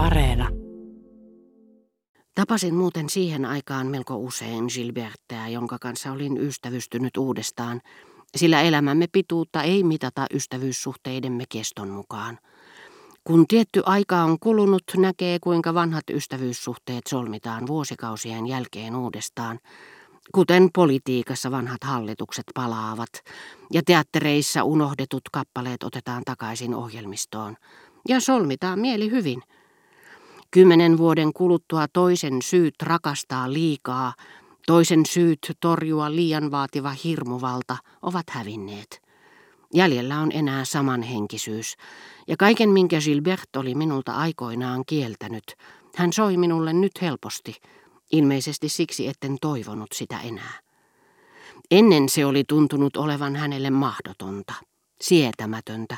Areena. 0.00 0.48
Tapasin 2.34 2.74
muuten 2.74 3.10
siihen 3.10 3.44
aikaan 3.44 3.86
melko 3.86 4.16
usein 4.16 4.64
Gilbertteä, 4.74 5.48
jonka 5.48 5.78
kanssa 5.80 6.12
olin 6.12 6.38
ystävystynyt 6.38 7.16
uudestaan, 7.16 7.80
sillä 8.36 8.62
elämämme 8.62 9.06
pituutta 9.12 9.62
ei 9.62 9.84
mitata 9.84 10.26
ystävyyssuhteidemme 10.34 11.44
keston 11.48 11.88
mukaan. 11.88 12.38
Kun 13.24 13.46
tietty 13.46 13.82
aika 13.86 14.16
on 14.16 14.38
kulunut, 14.40 14.82
näkee 14.96 15.38
kuinka 15.38 15.74
vanhat 15.74 16.04
ystävyyssuhteet 16.10 17.06
solmitaan 17.08 17.66
vuosikausien 17.66 18.46
jälkeen 18.46 18.96
uudestaan, 18.96 19.58
kuten 20.34 20.68
politiikassa 20.74 21.50
vanhat 21.50 21.84
hallitukset 21.84 22.46
palaavat 22.54 23.10
ja 23.72 23.82
teattereissa 23.86 24.64
unohdetut 24.64 25.22
kappaleet 25.32 25.82
otetaan 25.82 26.22
takaisin 26.24 26.74
ohjelmistoon 26.74 27.56
ja 28.08 28.20
solmitaan 28.20 28.78
mieli 28.78 29.10
hyvin. 29.10 29.42
Kymmenen 30.50 30.98
vuoden 30.98 31.32
kuluttua 31.32 31.86
toisen 31.92 32.42
syyt 32.42 32.74
rakastaa 32.82 33.52
liikaa, 33.52 34.14
toisen 34.66 35.06
syyt 35.06 35.38
torjua 35.60 36.14
liian 36.14 36.50
vaativa 36.50 36.90
hirmuvalta 37.04 37.76
ovat 38.02 38.30
hävinneet. 38.30 39.02
Jäljellä 39.74 40.20
on 40.20 40.32
enää 40.32 40.64
samanhenkisyys, 40.64 41.76
ja 42.28 42.36
kaiken 42.36 42.70
minkä 42.70 43.00
Gilbert 43.00 43.56
oli 43.56 43.74
minulta 43.74 44.12
aikoinaan 44.12 44.82
kieltänyt, 44.86 45.44
hän 45.96 46.12
soi 46.12 46.36
minulle 46.36 46.72
nyt 46.72 46.92
helposti, 47.02 47.54
ilmeisesti 48.12 48.68
siksi 48.68 49.08
etten 49.08 49.36
toivonut 49.40 49.92
sitä 49.94 50.20
enää. 50.20 50.60
Ennen 51.70 52.08
se 52.08 52.26
oli 52.26 52.44
tuntunut 52.48 52.96
olevan 52.96 53.36
hänelle 53.36 53.70
mahdotonta, 53.70 54.54
sietämätöntä, 55.00 55.96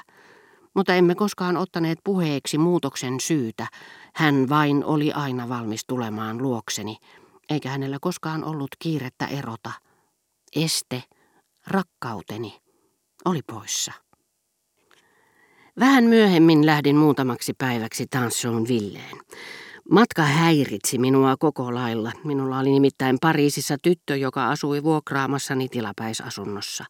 mutta 0.74 0.94
emme 0.94 1.14
koskaan 1.14 1.56
ottaneet 1.56 1.98
puheeksi 2.04 2.58
muutoksen 2.58 3.20
syytä. 3.20 3.66
Hän 4.14 4.48
vain 4.48 4.84
oli 4.84 5.12
aina 5.12 5.48
valmis 5.48 5.84
tulemaan 5.86 6.42
luokseni, 6.42 6.96
eikä 7.50 7.68
hänellä 7.68 7.98
koskaan 8.00 8.44
ollut 8.44 8.70
kiirettä 8.78 9.26
erota. 9.26 9.72
Este, 10.56 11.02
rakkauteni, 11.66 12.60
oli 13.24 13.40
poissa. 13.42 13.92
Vähän 15.78 16.04
myöhemmin 16.04 16.66
lähdin 16.66 16.96
muutamaksi 16.96 17.52
päiväksi 17.58 18.06
Tansson 18.10 18.68
Villeen. 18.68 19.16
Matka 19.90 20.22
häiritsi 20.22 20.98
minua 20.98 21.36
koko 21.36 21.74
lailla. 21.74 22.12
Minulla 22.24 22.58
oli 22.58 22.70
nimittäin 22.70 23.18
Pariisissa 23.20 23.76
tyttö, 23.82 24.16
joka 24.16 24.48
asui 24.48 24.82
vuokraamassani 24.82 25.68
tilapäisasunnossa. 25.68 26.84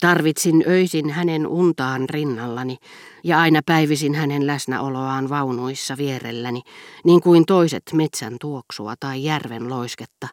Tarvitsin 0.00 0.64
öisin 0.66 1.10
hänen 1.10 1.46
untaan 1.46 2.08
rinnallani 2.08 2.76
ja 3.24 3.40
aina 3.40 3.60
päivisin 3.66 4.14
hänen 4.14 4.46
läsnäoloaan 4.46 5.28
vaunuissa 5.28 5.96
vierelläni, 5.96 6.62
niin 7.04 7.20
kuin 7.20 7.46
toiset 7.46 7.82
metsän 7.92 8.36
tuoksua 8.40 8.94
tai 9.00 9.24
järven 9.24 9.68
loisketta. 9.68 10.28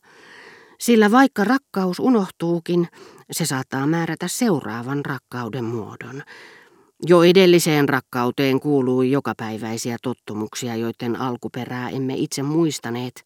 Sillä 0.79 1.11
vaikka 1.11 1.43
rakkaus 1.43 1.99
unohtuukin, 1.99 2.87
se 3.31 3.45
saattaa 3.45 3.87
määrätä 3.87 4.27
seuraavan 4.27 5.05
rakkauden 5.05 5.65
muodon. 5.65 6.23
Jo 7.07 7.23
edelliseen 7.23 7.89
rakkauteen 7.89 8.59
kuului 8.59 9.11
jokapäiväisiä 9.11 9.97
tottumuksia, 10.01 10.75
joiden 10.75 11.15
alkuperää 11.15 11.89
emme 11.89 12.13
itse 12.15 12.43
muistaneet. 12.43 13.23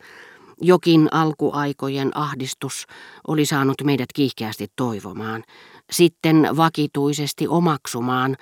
Jokin 0.62 1.08
alkuaikojen 1.12 2.12
ahdistus 2.18 2.86
oli 3.28 3.46
saanut 3.46 3.76
meidät 3.84 4.14
kiihkeästi 4.16 4.68
toivomaan, 4.76 5.44
sitten 5.92 6.50
vakituisesti 6.58 7.48
omaksumaan, 7.48 8.36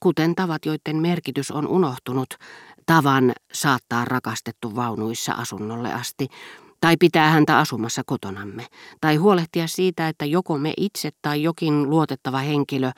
kuten 0.00 0.34
tavat, 0.34 0.66
joiden 0.66 0.96
merkitys 0.96 1.50
on 1.50 1.66
unohtunut, 1.66 2.34
tavan 2.86 3.32
saattaa 3.52 4.04
rakastettu 4.04 4.76
vaunuissa 4.76 5.32
asunnolle 5.32 5.92
asti, 5.92 6.28
tai 6.80 6.96
pitää 6.96 7.30
häntä 7.30 7.58
asumassa 7.58 8.02
kotonamme, 8.06 8.66
tai 9.00 9.16
huolehtia 9.16 9.66
siitä, 9.66 10.08
että 10.08 10.24
joko 10.24 10.58
me 10.58 10.72
itse 10.76 11.10
tai 11.22 11.42
jokin 11.42 11.90
luotettava 11.90 12.38
henkilö 12.38 12.90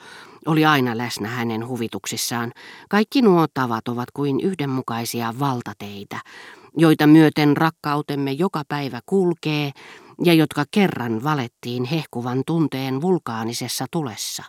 oli 0.45 0.65
aina 0.65 0.97
läsnä 0.97 1.27
hänen 1.27 1.67
huvituksissaan. 1.67 2.51
Kaikki 2.89 3.21
nuo 3.21 3.45
tavat 3.53 3.87
ovat 3.87 4.11
kuin 4.11 4.39
yhdenmukaisia 4.39 5.33
valtateitä, 5.39 6.19
joita 6.77 7.07
myöten 7.07 7.57
rakkautemme 7.57 8.31
joka 8.31 8.63
päivä 8.67 8.99
kulkee 9.05 9.71
ja 10.23 10.33
jotka 10.33 10.65
kerran 10.71 11.23
valettiin 11.23 11.83
hehkuvan 11.83 12.43
tunteen 12.45 13.01
vulkaanisessa 13.01 13.85
tulessa. 13.91 14.43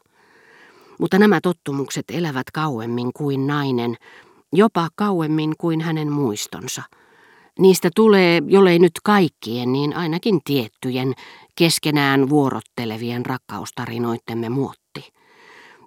Mutta 0.98 1.18
nämä 1.18 1.40
tottumukset 1.42 2.04
elävät 2.12 2.50
kauemmin 2.54 3.10
kuin 3.16 3.46
nainen, 3.46 3.96
jopa 4.52 4.88
kauemmin 4.94 5.54
kuin 5.58 5.80
hänen 5.80 6.12
muistonsa– 6.12 6.82
Niistä 7.60 7.90
tulee, 7.94 8.42
jollei 8.46 8.78
nyt 8.78 8.92
kaikkien, 9.04 9.72
niin 9.72 9.96
ainakin 9.96 10.40
tiettyjen, 10.44 11.14
keskenään 11.56 12.28
vuorottelevien 12.28 13.26
rakkaustarinoittemme 13.26 14.48
muotti. 14.48 14.79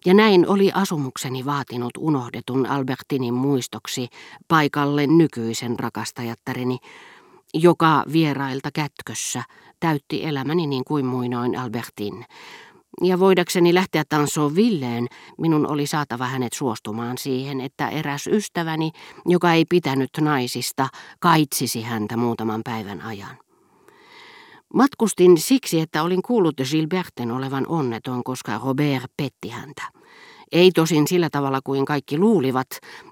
Ja 0.06 0.14
näin 0.14 0.48
oli 0.48 0.72
asumukseni 0.74 1.46
vaatinut 1.46 1.92
unohdetun 1.98 2.66
Albertinin 2.66 3.34
muistoksi 3.34 4.08
paikalle 4.48 5.08
nykyisen 5.08 5.80
rakastajattareni, 5.80 6.78
joka 7.54 8.04
vierailta 8.14 8.70
kätkössä 8.74 9.44
täytti 9.80 10.26
elämäni 10.26 10.68
niin 10.68 10.84
kuin 10.88 11.06
muinoin 11.06 11.60
Albertin, 11.60 12.26
ja 13.02 13.20
voidakseni 13.20 13.74
lähteä 13.74 14.04
tansoon 14.10 14.56
Villeen, 14.56 15.08
minun 15.38 15.68
oli 15.68 15.88
saatava 15.88 16.26
hänet 16.26 16.54
suostumaan 16.54 17.18
siihen, 17.18 17.62
että 17.62 17.90
eräs 17.90 18.28
ystäväni, 18.28 18.92
joka 19.26 19.54
ei 19.54 19.66
pitänyt 19.66 20.10
naisista, 20.22 20.88
kaitsisi 21.20 21.82
häntä 21.82 22.18
muutaman 22.18 22.62
päivän 22.64 23.02
ajan. 23.02 23.38
Matkustin 24.74 25.38
siksi, 25.38 25.80
että 25.80 26.04
olin 26.04 26.22
kuullut 26.22 26.56
Gilberten 26.72 27.32
olevan 27.32 27.68
onneton, 27.68 28.24
koska 28.24 28.62
Robert 28.66 29.12
petti 29.18 29.50
häntä. 29.50 29.82
Ei 30.52 30.72
tosin 30.72 31.08
sillä 31.08 31.30
tavalla 31.30 31.60
kuin 31.64 31.86
kaikki 31.86 32.18
luulivat, 32.18 32.68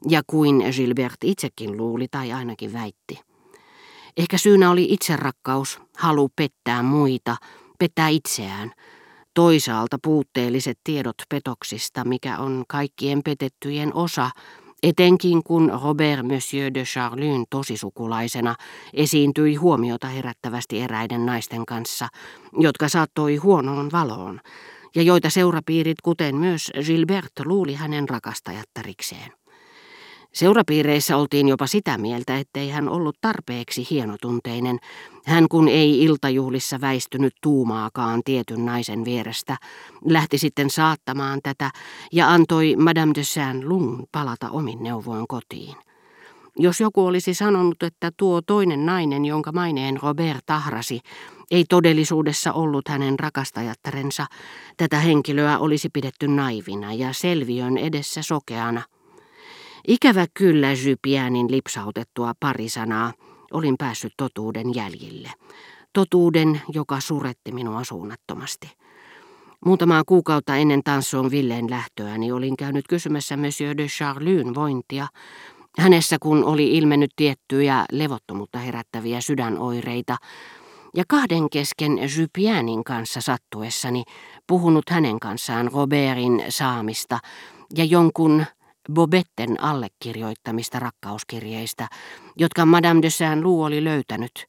ja 0.09 0.21
kuin 0.27 0.63
Gilbert 0.75 1.23
itsekin 1.23 1.77
luuli 1.77 2.07
tai 2.11 2.31
ainakin 2.31 2.73
väitti. 2.73 3.19
Ehkä 4.17 4.37
syynä 4.37 4.71
oli 4.71 4.87
itserakkaus, 4.89 5.79
halu 5.97 6.29
pettää 6.35 6.83
muita, 6.83 7.37
pettää 7.79 8.07
itseään– 8.07 8.71
Toisaalta 9.33 9.97
puutteelliset 10.03 10.79
tiedot 10.83 11.15
petoksista, 11.29 12.05
mikä 12.05 12.37
on 12.37 12.63
kaikkien 12.67 13.21
petettyjen 13.25 13.93
osa, 13.93 14.29
etenkin 14.83 15.43
kun 15.43 15.79
Robert 15.83 16.27
Monsieur 16.27 16.73
de 16.73 16.83
Charlyn 16.83 17.45
tosisukulaisena 17.49 18.55
esiintyi 18.93 19.55
huomiota 19.55 20.07
herättävästi 20.07 20.79
eräiden 20.79 21.25
naisten 21.25 21.65
kanssa, 21.65 22.07
jotka 22.59 22.89
saattoi 22.89 23.35
huonoon 23.35 23.91
valoon, 23.91 24.41
ja 24.95 25.01
joita 25.01 25.29
seurapiirit, 25.29 26.01
kuten 26.03 26.35
myös 26.35 26.71
Gilbert, 26.85 27.31
luuli 27.45 27.73
hänen 27.73 28.09
rakastajatterikseen. 28.09 29.40
Seurapiireissä 30.33 31.17
oltiin 31.17 31.47
jopa 31.47 31.67
sitä 31.67 31.97
mieltä, 31.97 32.37
ettei 32.37 32.69
hän 32.69 32.89
ollut 32.89 33.17
tarpeeksi 33.21 33.87
hienotunteinen, 33.89 34.79
hän 35.25 35.47
kun 35.49 35.67
ei 35.67 36.03
iltajuhlissa 36.03 36.81
väistynyt 36.81 37.33
tuumaakaan 37.41 38.21
tietyn 38.25 38.65
naisen 38.65 39.05
vierestä, 39.05 39.57
lähti 40.05 40.37
sitten 40.37 40.69
saattamaan 40.69 41.39
tätä 41.43 41.71
ja 42.11 42.29
antoi 42.29 42.75
Madame 42.75 43.11
de 43.15 43.23
Saint-Lung 43.23 44.03
palata 44.11 44.49
omin 44.49 44.83
neuvoin 44.83 45.27
kotiin. 45.27 45.75
Jos 46.57 46.81
joku 46.81 47.05
olisi 47.05 47.33
sanonut, 47.33 47.83
että 47.83 48.11
tuo 48.17 48.41
toinen 48.41 48.85
nainen, 48.85 49.25
jonka 49.25 49.51
maineen 49.51 49.99
Robert 50.01 50.45
tahrasi, 50.45 50.99
ei 51.51 51.65
todellisuudessa 51.69 52.53
ollut 52.53 52.87
hänen 52.87 53.19
rakastajattarensa, 53.19 54.25
tätä 54.77 54.99
henkilöä 54.99 55.57
olisi 55.57 55.89
pidetty 55.93 56.27
naivina 56.27 56.93
ja 56.93 57.13
selviön 57.13 57.77
edessä 57.77 58.21
sokeana. 58.21 58.81
Ikävä 59.87 60.25
kyllä 60.33 60.71
Jypiänin 60.71 61.51
lipsautettua 61.51 62.33
pari 62.39 62.69
sanaa 62.69 63.13
olin 63.53 63.75
päässyt 63.77 64.13
totuuden 64.17 64.75
jäljille. 64.75 65.31
Totuuden, 65.93 66.61
joka 66.73 66.99
suretti 66.99 67.51
minua 67.51 67.83
suunnattomasti. 67.83 68.71
Muutamaa 69.65 70.03
kuukautta 70.05 70.55
ennen 70.55 70.83
tanssuun 70.83 71.31
Villeen 71.31 71.69
lähtöäni 71.69 72.31
olin 72.31 72.57
käynyt 72.57 72.85
kysymässä 72.89 73.37
Monsieur 73.37 73.77
de 73.77 73.87
Charlyn 73.87 74.55
vointia. 74.55 75.07
Hänessä 75.77 76.17
kun 76.21 76.43
oli 76.43 76.77
ilmennyt 76.77 77.11
tiettyjä 77.15 77.85
levottomuutta 77.91 78.59
herättäviä 78.59 79.21
sydänoireita, 79.21 80.17
ja 80.95 81.03
kahden 81.07 81.49
kesken 81.49 81.99
Jypiänin 82.17 82.83
kanssa 82.83 83.21
sattuessani 83.21 84.03
puhunut 84.47 84.89
hänen 84.89 85.19
kanssaan 85.19 85.71
Robertin 85.71 86.43
saamista 86.49 87.19
ja 87.75 87.83
jonkun 87.83 88.45
Bobetten 88.93 89.63
allekirjoittamista 89.63 90.79
rakkauskirjeistä, 90.79 91.87
jotka 92.37 92.65
Madame 92.65 93.01
de 93.01 93.09
Saint-Lou 93.09 93.63
oli 93.63 93.83
löytänyt, 93.83 94.45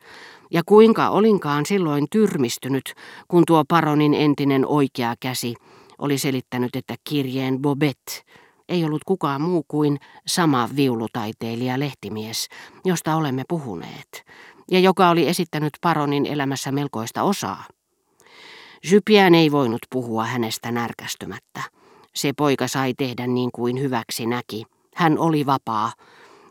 ja 0.50 0.62
kuinka 0.66 1.08
olinkaan 1.08 1.66
silloin 1.66 2.06
tyrmistynyt, 2.10 2.94
kun 3.28 3.42
tuo 3.46 3.64
paronin 3.68 4.14
entinen 4.14 4.66
oikea 4.66 5.14
käsi 5.20 5.54
oli 5.98 6.18
selittänyt, 6.18 6.76
että 6.76 6.94
kirjeen 7.04 7.58
Bobet 7.58 8.24
ei 8.68 8.84
ollut 8.84 9.04
kukaan 9.04 9.42
muu 9.42 9.64
kuin 9.68 9.98
sama 10.26 10.68
viulutaiteilija 10.76 11.78
lehtimies, 11.78 12.48
josta 12.84 13.16
olemme 13.16 13.42
puhuneet, 13.48 14.24
ja 14.70 14.80
joka 14.80 15.10
oli 15.10 15.28
esittänyt 15.28 15.72
paronin 15.80 16.26
elämässä 16.26 16.72
melkoista 16.72 17.22
osaa. 17.22 17.64
Jypiän 18.90 19.34
ei 19.34 19.52
voinut 19.52 19.80
puhua 19.90 20.24
hänestä 20.24 20.72
närkästymättä. 20.72 21.62
Se 22.14 22.32
poika 22.32 22.68
sai 22.68 22.94
tehdä 22.94 23.26
niin 23.26 23.52
kuin 23.52 23.80
hyväksi 23.80 24.26
näki. 24.26 24.64
Hän 24.94 25.18
oli 25.18 25.46
vapaa, 25.46 25.92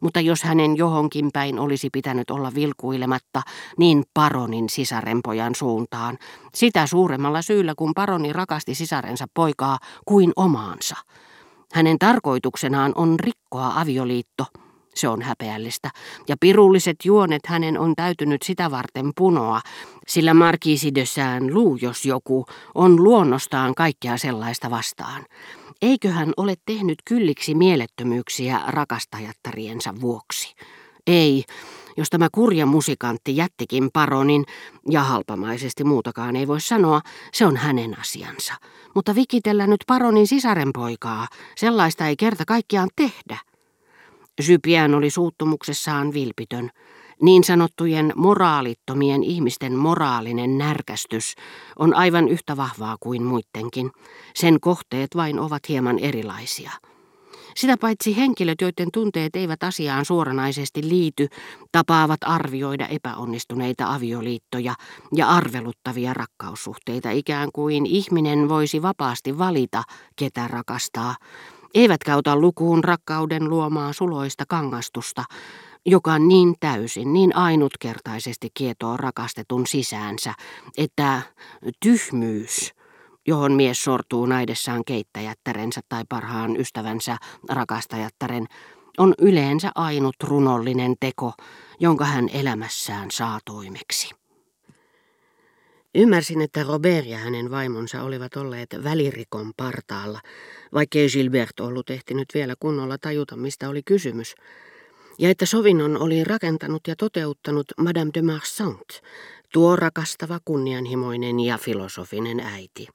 mutta 0.02 0.19
jos 0.19 0.44
hänen 0.44 0.78
johonkin 0.78 1.30
päin 1.34 1.60
olisi 1.60 1.90
pitänyt 1.90 2.31
olla 2.31 2.52
vilkuilematta 2.56 3.42
niin 3.78 4.04
paronin 4.13 4.69
sisarenpojan 4.69 5.56
suuntaan, 5.56 6.18
sitä 6.54 6.88
suuremmalla 6.88 7.42
syyllä 7.42 7.74
kun 7.78 7.92
paroni 7.96 8.34
rakasti 8.34 8.75
sisarensa 8.75 9.25
poikaa 9.34 9.78
kuin 10.06 10.31
omaansa. 10.36 10.96
Hänen 11.74 12.00
tarkoituksenaan 12.00 12.92
on 12.96 13.19
rikkoa 13.19 13.74
avioliitto, 13.75 14.46
se 14.96 15.08
on 15.08 15.22
häpeällistä, 15.22 15.90
ja 16.28 16.36
pirulliset 16.40 16.98
juonet 17.06 17.46
hänen 17.48 17.80
on 17.80 17.96
täytynyt 17.96 18.42
sitä 18.42 18.72
varten 18.72 19.12
punoa, 19.18 19.62
sillä 20.08 20.34
Markiisi 20.34 20.96
de 20.96 21.04
luu, 21.52 21.78
jos 21.82 22.06
joku, 22.06 22.46
on 22.76 23.04
luonnostaan 23.04 23.76
kaikkea 23.76 24.18
sellaista 24.18 24.70
vastaan. 24.70 25.26
Eikö 25.82 26.10
hän 26.10 26.34
ole 26.38 26.54
tehnyt 26.66 26.98
kylliksi 27.06 27.56
mielettömyyksiä 27.56 28.62
rakastajattariensa 28.68 29.94
vuoksi? 30.02 30.56
Ei, 31.08 31.44
jos 31.98 32.10
tämä 32.10 32.28
kurja 32.32 32.66
musikantti 32.66 33.36
jättikin 33.36 33.90
paronin, 33.94 34.46
ja 34.90 35.04
halpamaisesti 35.04 35.84
muutakaan 35.84 36.36
ei 36.36 36.48
voi 36.48 36.62
sanoa, 36.62 37.02
se 37.34 37.46
on 37.46 37.58
hänen 37.58 38.00
asiansa. 38.00 38.54
Mutta 38.96 39.16
vikitellä 39.16 39.68
nyt 39.68 39.84
paronin 39.88 40.28
sisarenpoikaa, 40.28 41.28
sellaista 41.58 42.08
ei 42.08 42.16
kerta 42.16 42.44
kaikkiaan 42.48 42.90
tehdä. 42.96 43.50
Sypiän 44.42 44.96
oli 44.96 45.10
suuttumuksessaan 45.10 46.14
vilpitön. 46.14 46.70
Niin 47.22 47.44
sanottujen 47.44 48.14
moraalittomien 48.16 49.24
ihmisten 49.24 49.76
moraalinen 49.76 50.58
närkästys 50.58 51.36
on 51.80 51.94
aivan 51.94 52.28
yhtä 52.28 52.58
vahvaa 52.58 52.98
kuin 53.00 53.24
muidenkin. 53.24 53.92
Sen 54.36 54.60
kohteet 54.60 55.16
vain 55.16 55.40
ovat 55.40 55.70
hieman 55.70 56.00
erilaisia. 56.00 56.72
Sitä 57.56 57.78
paitsi 57.78 58.18
henkilöt, 58.18 58.62
joiden 58.62 58.88
tunteet 58.94 59.36
eivät 59.36 59.64
asiaan 59.64 60.06
suoranaisesti 60.06 60.90
liity, 60.90 61.28
tapaavat 61.72 62.20
arvioida 62.26 62.88
epäonnistuneita 62.88 63.94
avioliittoja 63.94 64.74
ja 65.16 65.30
arveluttavia 65.30 66.14
rakkaussuhteita 66.14 67.12
ikään 67.12 67.50
kuin 67.54 67.86
ihminen 67.86 68.50
voisi 68.50 68.82
vapaasti 68.82 69.38
valita, 69.38 69.84
ketä 70.16 70.48
rakastaa, 70.48 71.16
eivätkä 71.73 72.15
ota 72.15 72.35
lukuun 72.35 72.83
rakkauden 72.83 73.50
luomaa 73.50 73.94
suloista 73.94 74.44
kangastusta, 74.47 75.23
joka 75.85 76.19
niin 76.19 76.56
täysin, 76.59 77.13
niin 77.13 77.35
ainutkertaisesti 77.35 78.47
kietoo 78.53 78.97
rakastetun 78.97 79.68
sisäänsä, 79.68 80.33
että 80.77 81.21
tyhmyys, 81.79 82.73
johon 83.27 83.53
mies 83.53 83.83
sortuu 83.83 84.25
naidessaan 84.25 84.81
keittäjättärensä 84.85 85.81
tai 85.89 86.03
parhaan 86.09 86.57
ystävänsä 86.57 87.18
rakastajattaren, 87.50 88.45
on 88.97 89.13
yleensä 89.19 89.71
ainut 89.75 90.15
runollinen 90.23 90.95
teko, 91.00 91.33
jonka 91.79 92.06
hän 92.06 92.29
elämässään 92.33 93.12
saa 93.12 93.39
toimeksi. 93.45 94.20
Ymmärsin, 95.96 96.42
että 96.42 96.64
Robert 96.64 97.06
ja 97.06 97.18
hänen 97.18 97.52
vaimonsa 97.52 98.04
olivat 98.04 98.36
olleet 98.36 98.70
välirikon 98.84 99.52
partaalla, 99.58 100.22
vaikkei 100.74 101.10
Gilbert 101.10 101.60
ollut 101.60 101.90
ehtinyt 101.90 102.28
vielä 102.34 102.54
kunnolla 102.60 102.98
tajuta, 102.98 103.36
mistä 103.36 103.70
oli 103.70 103.84
kysymys, 103.84 104.36
ja 105.20 105.30
että 105.30 105.46
sovinnon 105.46 106.02
oli 106.02 106.24
rakentanut 106.24 106.88
ja 106.88 106.96
toteuttanut 106.96 107.66
Madame 107.78 108.12
de 108.14 108.22
Marsant, 108.22 109.02
tuo 109.54 109.76
rakastava, 109.76 110.40
kunnianhimoinen 110.46 111.40
ja 111.40 111.58
filosofinen 111.58 112.40
äiti. 112.40 112.88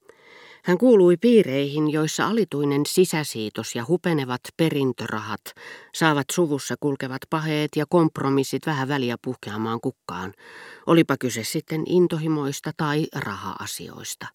Hän 0.66 0.78
kuului 0.78 1.16
piireihin, 1.16 1.92
joissa 1.92 2.26
alituinen 2.26 2.86
sisäsiitos 2.86 3.74
ja 3.74 3.84
hupenevat 3.88 4.40
perintörahat 4.56 5.40
saavat 5.94 6.24
suvussa 6.32 6.74
kulkevat 6.80 7.20
paheet 7.30 7.70
ja 7.76 7.84
kompromissit 7.88 8.66
vähän 8.66 8.88
väliä 8.88 9.16
puhkeamaan 9.22 9.80
kukkaan, 9.80 10.32
olipa 10.86 11.16
kyse 11.16 11.44
sitten 11.44 11.82
intohimoista 11.86 12.70
tai 12.76 13.06
raha-asioista. 13.14 14.26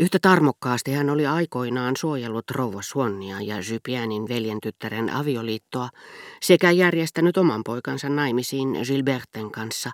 Yhtä 0.00 0.18
tarmokkaasti 0.22 0.92
hän 0.92 1.10
oli 1.10 1.26
aikoinaan 1.26 1.96
suojellut 1.96 2.50
rouva 2.50 2.82
Suonnia 2.82 3.40
ja 3.40 3.56
Jypianin 3.70 4.28
veljentyttären 4.28 5.10
avioliittoa 5.10 5.88
sekä 6.42 6.70
järjestänyt 6.70 7.36
oman 7.36 7.64
poikansa 7.64 8.08
naimisiin 8.08 8.68
Gilberten 8.86 9.50
kanssa, 9.50 9.90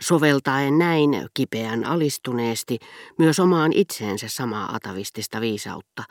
soveltaen 0.00 0.78
näin 0.78 1.10
kipeän 1.34 1.84
alistuneesti 1.84 2.78
myös 3.18 3.40
omaan 3.40 3.72
itseensä 3.72 4.28
samaa 4.28 4.74
atavistista 4.74 5.40
viisautta, 5.40 6.04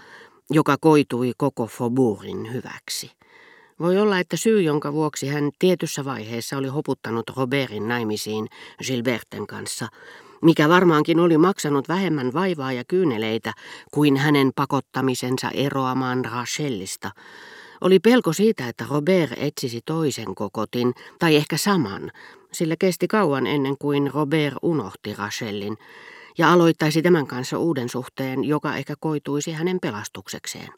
joka 0.49 0.77
koitui 0.81 1.33
koko 1.37 1.67
Faubourgin 1.67 2.53
hyväksi. 2.53 3.11
Voi 3.79 3.97
olla, 3.97 4.19
että 4.19 4.37
syy, 4.37 4.61
jonka 4.61 4.93
vuoksi 4.93 5.27
hän 5.27 5.51
tietyssä 5.59 6.05
vaiheessa 6.05 6.57
oli 6.57 6.67
hoputtanut 6.67 7.29
Robertin 7.37 7.87
naimisiin 7.87 8.47
Gilberten 8.87 9.47
kanssa, 9.47 9.87
mikä 10.41 10.69
varmaankin 10.69 11.19
oli 11.19 11.37
maksanut 11.37 11.89
vähemmän 11.89 12.33
vaivaa 12.33 12.73
ja 12.73 12.83
kyyneleitä 12.87 13.53
kuin 13.91 14.17
hänen 14.17 14.51
pakottamisensa 14.55 15.49
eroamaan 15.53 16.25
Rachelista, 16.25 17.11
oli 17.81 17.99
pelko 17.99 18.33
siitä, 18.33 18.67
että 18.67 18.85
Robert 18.89 19.31
etsisi 19.37 19.81
toisen 19.85 20.35
kokotin, 20.35 20.93
tai 21.19 21.35
ehkä 21.35 21.57
saman, 21.57 22.11
sillä 22.51 22.75
kesti 22.79 23.07
kauan 23.07 23.47
ennen 23.47 23.77
kuin 23.77 24.13
Robert 24.13 24.55
unohti 24.61 25.15
Rachelin, 25.15 25.77
ja 26.37 26.51
aloittaisi 26.51 27.01
tämän 27.01 27.27
kanssa 27.27 27.57
uuden 27.59 27.89
suhteen, 27.89 28.43
joka 28.43 28.75
ehkä 28.75 28.93
koituisi 28.99 29.51
hänen 29.51 29.79
pelastuksekseen. 29.79 30.67